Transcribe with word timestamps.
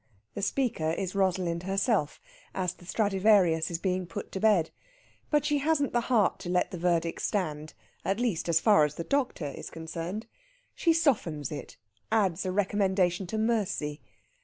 The 0.33 0.41
speaker 0.41 0.89
is 0.93 1.13
Rosalind 1.13 1.61
herself, 1.61 2.19
as 2.55 2.73
the 2.73 2.87
Stradivarius 2.87 3.69
is 3.69 3.77
being 3.77 4.07
put 4.07 4.31
to 4.31 4.39
bed. 4.39 4.71
But 5.29 5.45
she 5.45 5.59
hasn't 5.59 5.93
the 5.93 6.01
heart 6.09 6.39
to 6.39 6.49
let 6.49 6.71
the 6.71 6.79
verdict 6.79 7.21
stand 7.21 7.75
at 8.03 8.19
least, 8.19 8.49
as 8.49 8.59
far 8.59 8.83
as 8.83 8.95
the 8.95 9.03
doctor 9.03 9.45
is 9.49 9.69
concerned. 9.69 10.25
She 10.73 10.91
softens 10.91 11.51
it, 11.51 11.77
adds 12.11 12.47
a 12.47 12.51
recommendation 12.51 13.27
to 13.27 13.37
mercy. 13.37 14.01